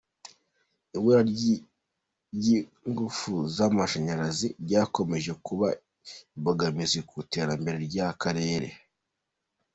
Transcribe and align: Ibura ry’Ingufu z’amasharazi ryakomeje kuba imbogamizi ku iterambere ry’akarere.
Ibura 0.95 1.21
ry’Ingufu 2.35 3.33
z’amasharazi 3.55 4.47
ryakomeje 4.63 5.31
kuba 5.45 5.67
imbogamizi 6.35 6.99
ku 7.07 7.13
iterambere 7.25 7.77
ry’akarere. 7.87 8.69